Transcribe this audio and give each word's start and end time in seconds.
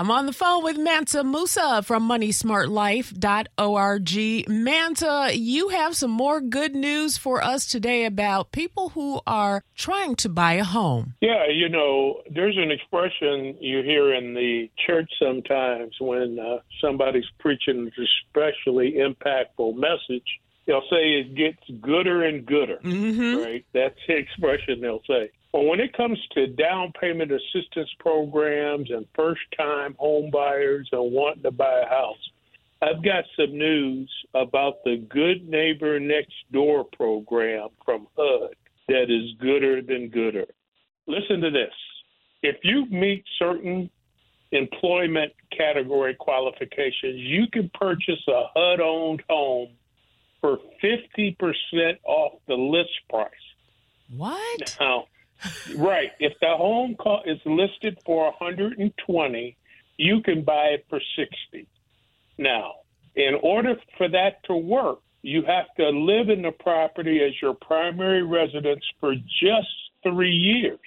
I'm 0.00 0.10
on 0.10 0.24
the 0.24 0.32
phone 0.32 0.64
with 0.64 0.78
Mansa 0.78 1.22
Musa 1.22 1.82
from 1.82 2.08
MoneySmartLife.org. 2.08 4.48
Mansa, 4.48 5.30
you 5.34 5.68
have 5.68 5.94
some 5.94 6.10
more 6.10 6.40
good 6.40 6.74
news 6.74 7.18
for 7.18 7.44
us 7.44 7.66
today 7.66 8.06
about 8.06 8.50
people 8.50 8.88
who 8.88 9.20
are 9.26 9.62
trying 9.76 10.16
to 10.16 10.30
buy 10.30 10.54
a 10.54 10.64
home. 10.64 11.16
Yeah, 11.20 11.48
you 11.52 11.68
know, 11.68 12.22
there's 12.30 12.56
an 12.56 12.70
expression 12.70 13.58
you 13.60 13.82
hear 13.82 14.14
in 14.14 14.32
the 14.32 14.70
church 14.86 15.12
sometimes 15.22 15.94
when 16.00 16.38
uh, 16.38 16.60
somebody's 16.80 17.28
preaching 17.38 17.80
an 17.80 17.92
especially 17.92 18.92
impactful 18.92 19.76
message. 19.76 20.40
They'll 20.64 20.88
say 20.88 21.20
it 21.20 21.34
gets 21.34 21.60
gooder 21.82 22.24
and 22.24 22.46
gooder, 22.46 22.78
mm-hmm. 22.82 23.36
right? 23.36 23.66
That's 23.74 23.98
the 24.08 24.16
expression 24.16 24.80
they'll 24.80 25.02
say. 25.06 25.30
But 25.52 25.62
when 25.62 25.80
it 25.80 25.96
comes 25.96 26.18
to 26.34 26.46
down 26.46 26.92
payment 27.00 27.32
assistance 27.32 27.90
programs 27.98 28.90
and 28.90 29.06
first 29.14 29.42
time 29.56 29.96
home 29.98 30.30
buyers 30.30 30.88
and 30.92 31.12
wanting 31.12 31.42
to 31.42 31.50
buy 31.50 31.82
a 31.84 31.88
house, 31.88 32.30
I've 32.82 33.02
got 33.04 33.24
some 33.36 33.58
news 33.58 34.10
about 34.34 34.84
the 34.84 35.04
Good 35.08 35.48
Neighbor 35.48 35.98
Next 36.00 36.34
Door 36.52 36.84
program 36.96 37.68
from 37.84 38.06
HUD 38.16 38.54
that 38.88 39.10
is 39.10 39.36
gooder 39.38 39.82
than 39.82 40.08
gooder. 40.08 40.46
Listen 41.06 41.40
to 41.40 41.50
this. 41.50 41.74
If 42.42 42.56
you 42.62 42.86
meet 42.86 43.24
certain 43.38 43.90
employment 44.52 45.32
category 45.56 46.14
qualifications, 46.14 47.16
you 47.16 47.46
can 47.52 47.70
purchase 47.74 48.22
a 48.28 48.44
HUD 48.54 48.80
owned 48.80 49.22
home 49.28 49.68
for 50.40 50.58
50% 50.82 51.36
off 52.04 52.32
the 52.48 52.54
list 52.54 52.90
price. 53.10 53.30
What? 54.16 54.76
Now, 54.80 55.04
right. 55.76 56.10
If 56.18 56.32
the 56.40 56.48
home 56.56 56.96
is 57.26 57.38
listed 57.44 57.98
for 58.04 58.24
120, 58.38 59.56
you 59.96 60.22
can 60.22 60.42
buy 60.42 60.74
it 60.74 60.86
for 60.88 61.00
60. 61.16 61.66
Now, 62.38 62.72
in 63.16 63.34
order 63.42 63.76
for 63.98 64.08
that 64.08 64.42
to 64.44 64.54
work, 64.54 65.00
you 65.22 65.42
have 65.42 65.66
to 65.76 65.90
live 65.90 66.30
in 66.30 66.42
the 66.42 66.52
property 66.52 67.22
as 67.22 67.32
your 67.42 67.54
primary 67.54 68.22
residence 68.22 68.84
for 68.98 69.14
just 69.14 69.68
three 70.02 70.32
years. 70.32 70.78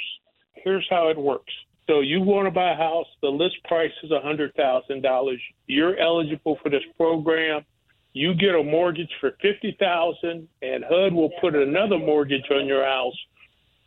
Here's 0.54 0.88
how 0.90 1.10
it 1.10 1.18
works. 1.18 1.54
So 1.88 2.00
you 2.00 2.22
want 2.22 2.48
to 2.48 2.52
buy 2.52 2.72
a 2.72 2.76
house, 2.76 3.08
the 3.22 3.30
list 3.30 3.58
price 3.66 3.92
is 4.04 4.12
$100,000. 4.12 5.38
You're 5.68 5.98
eligible 5.98 6.58
for 6.64 6.70
this 6.70 6.84
program. 6.98 7.66
You 8.14 8.34
get 8.34 8.56
a 8.56 8.64
mortgage 8.64 9.12
for 9.20 9.32
50,000 9.42 10.48
and 10.62 10.84
HUD 10.88 11.14
will 11.14 11.32
put 11.42 11.56
another 11.56 11.98
mortgage 11.98 12.50
on 12.52 12.68
your 12.68 12.86
house 12.86 13.18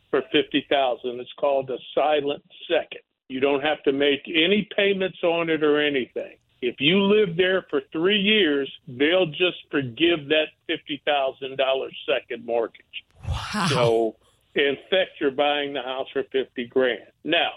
for 0.09 0.21
50,000. 0.31 1.19
It's 1.19 1.33
called 1.39 1.69
a 1.69 1.77
silent 1.93 2.43
second. 2.67 3.01
You 3.29 3.39
don't 3.39 3.61
have 3.61 3.83
to 3.83 3.91
make 3.91 4.21
any 4.27 4.67
payments 4.75 5.17
on 5.23 5.49
it 5.49 5.63
or 5.63 5.79
anything. 5.79 6.37
If 6.61 6.75
you 6.79 7.03
live 7.03 7.35
there 7.37 7.65
for 7.69 7.81
3 7.91 8.17
years, 8.17 8.71
they'll 8.87 9.27
just 9.27 9.57
forgive 9.69 10.29
that 10.29 10.47
$50,000 10.69 11.89
second 12.07 12.45
mortgage. 12.45 12.85
Wow. 13.27 13.67
So, 13.69 14.15
in 14.55 14.77
fact, 14.89 15.11
you're 15.19 15.31
buying 15.31 15.73
the 15.73 15.81
house 15.81 16.07
for 16.13 16.23
50 16.31 16.65
grand. 16.67 17.11
Now, 17.23 17.51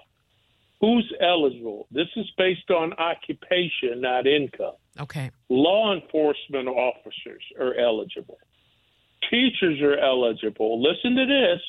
who's 0.81 1.11
eligible? 1.21 1.87
This 1.91 2.09
is 2.17 2.31
based 2.37 2.71
on 2.71 2.93
occupation, 2.95 4.01
not 4.01 4.27
income. 4.27 4.75
Okay. 4.98 5.31
Law 5.48 5.95
enforcement 5.95 6.69
officers 6.69 7.43
are 7.59 7.75
eligible. 7.77 8.39
Teachers 9.31 9.81
are 9.81 9.97
eligible. 9.97 10.83
Listen 10.83 11.15
to 11.15 11.27
this 11.27 11.61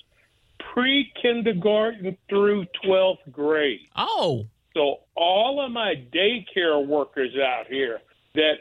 pre 0.73 1.11
kindergarten 1.21 2.17
through 2.29 2.65
12th 2.85 3.31
grade. 3.31 3.81
Oh. 3.95 4.45
So, 4.73 4.99
all 5.15 5.63
of 5.63 5.71
my 5.71 5.95
daycare 6.13 6.85
workers 6.85 7.35
out 7.35 7.67
here 7.67 7.99
that 8.35 8.55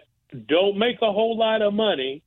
don't 0.48 0.77
make 0.77 0.97
a 1.03 1.12
whole 1.12 1.37
lot 1.37 1.62
of 1.62 1.73
money, 1.75 2.23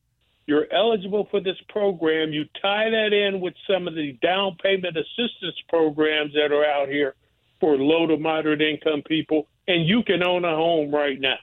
you're 0.45 0.71
eligible 0.73 1.27
for 1.31 1.39
this 1.39 1.57
program. 1.69 2.31
You 2.31 2.45
tie 2.61 2.89
that 2.89 3.13
in 3.13 3.39
with 3.39 3.53
some 3.69 3.87
of 3.87 3.95
the 3.95 4.13
down 4.21 4.57
payment 4.61 4.97
assistance 4.97 5.55
programs 5.69 6.33
that 6.33 6.51
are 6.51 6.65
out 6.65 6.89
here 6.89 7.15
for 7.59 7.77
low 7.77 8.07
to 8.07 8.17
moderate 8.17 8.61
income 8.61 9.03
people, 9.03 9.47
and 9.67 9.87
you 9.87 10.03
can 10.03 10.23
own 10.23 10.43
a 10.43 10.55
home 10.55 10.93
right 10.93 11.19
now. 11.19 11.37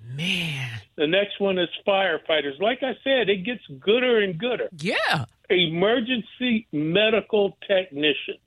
Man. 0.00 0.80
The 0.96 1.06
next 1.06 1.38
one 1.40 1.58
is 1.58 1.68
firefighters. 1.86 2.58
Like 2.58 2.82
I 2.82 2.96
said, 3.04 3.28
it 3.28 3.44
gets 3.44 3.62
gooder 3.80 4.22
and 4.22 4.38
gooder. 4.38 4.68
Yeah. 4.78 5.26
Emergency 5.50 6.66
medical 6.72 7.56
technicians. 7.66 8.40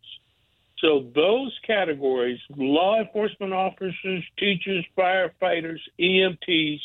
So 0.79 1.11
those 1.13 1.57
categories, 1.65 2.39
law 2.55 2.99
enforcement 2.99 3.53
officers, 3.53 4.23
teachers, 4.37 4.85
firefighters, 4.97 5.79
EMTs, 5.99 6.79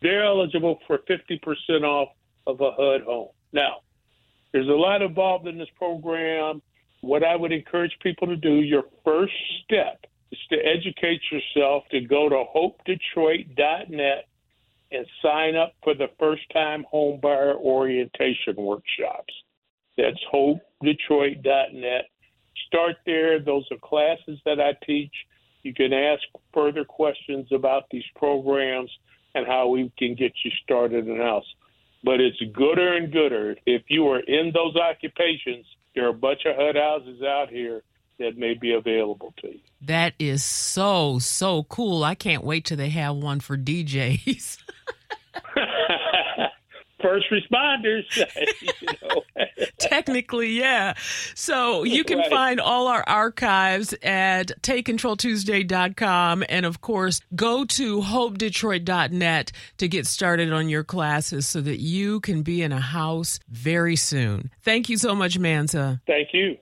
they're 0.00 0.24
eligible 0.24 0.78
for 0.86 0.98
50% 0.98 1.82
off 1.82 2.08
of 2.46 2.60
a 2.60 2.70
HUD 2.72 3.02
home. 3.02 3.28
Now, 3.52 3.80
there's 4.52 4.68
a 4.68 4.72
lot 4.72 5.02
involved 5.02 5.46
in 5.46 5.58
this 5.58 5.68
program. 5.76 6.62
What 7.02 7.22
I 7.22 7.36
would 7.36 7.52
encourage 7.52 7.96
people 8.02 8.26
to 8.28 8.36
do, 8.36 8.54
your 8.54 8.84
first 9.04 9.34
step 9.64 10.06
is 10.32 10.38
to 10.50 10.56
educate 10.56 11.20
yourself 11.30 11.84
to 11.90 12.00
go 12.00 12.28
to 12.28 12.44
hopedetroit.net 12.54 14.28
and 14.96 15.06
sign 15.22 15.56
up 15.56 15.74
for 15.82 15.94
the 15.94 16.08
first 16.18 16.42
time 16.52 16.84
homebuyer 16.92 17.56
orientation 17.56 18.56
workshops. 18.56 19.32
That's 19.96 20.18
hopedetroit.net. 20.32 22.04
Start 22.66 22.96
there. 23.04 23.38
Those 23.40 23.64
are 23.70 23.78
classes 23.82 24.38
that 24.44 24.60
I 24.60 24.72
teach. 24.84 25.12
You 25.62 25.74
can 25.74 25.92
ask 25.92 26.22
further 26.54 26.84
questions 26.84 27.48
about 27.52 27.84
these 27.90 28.04
programs 28.14 28.90
and 29.34 29.46
how 29.46 29.68
we 29.68 29.90
can 29.98 30.14
get 30.14 30.32
you 30.44 30.50
started 30.62 31.08
in 31.08 31.16
house. 31.16 31.44
But 32.04 32.20
it's 32.20 32.40
gooder 32.54 32.96
and 32.96 33.12
gooder. 33.12 33.56
If 33.66 33.82
you 33.88 34.06
are 34.08 34.20
in 34.20 34.52
those 34.54 34.76
occupations, 34.76 35.66
there 35.94 36.06
are 36.06 36.10
a 36.10 36.14
bunch 36.14 36.40
of 36.46 36.56
HUD 36.56 36.76
houses 36.76 37.22
out 37.22 37.48
here 37.50 37.82
that 38.18 38.38
may 38.38 38.54
be 38.54 38.72
available 38.72 39.34
to 39.42 39.48
you. 39.48 39.60
That 39.80 40.14
is 40.18 40.42
so, 40.42 41.18
so 41.18 41.64
cool. 41.64 42.04
I 42.04 42.14
can't 42.14 42.44
wait 42.44 42.64
till 42.64 42.76
they 42.76 42.90
have 42.90 43.16
one 43.16 43.40
for 43.40 43.56
DJs. 43.56 44.58
First 47.02 47.26
responders. 47.30 48.04
Technically, 49.78 50.58
yeah. 50.58 50.94
So 51.34 51.84
you 51.84 52.04
can 52.04 52.18
Right. 52.18 52.30
find 52.30 52.60
all 52.60 52.86
our 52.88 53.04
archives 53.06 53.94
at 54.02 54.48
takecontroltuesday.com. 54.62 56.44
And 56.48 56.66
of 56.66 56.80
course, 56.80 57.20
go 57.34 57.64
to 57.66 58.00
hopedetroit.net 58.00 59.52
to 59.78 59.88
get 59.88 60.06
started 60.06 60.52
on 60.52 60.68
your 60.68 60.84
classes 60.84 61.46
so 61.46 61.60
that 61.60 61.80
you 61.80 62.20
can 62.20 62.42
be 62.42 62.62
in 62.62 62.72
a 62.72 62.80
house 62.80 63.40
very 63.48 63.96
soon. 63.96 64.50
Thank 64.62 64.88
you 64.88 64.96
so 64.96 65.14
much, 65.14 65.38
Mansa. 65.38 66.00
Thank 66.06 66.28
you. 66.32 66.56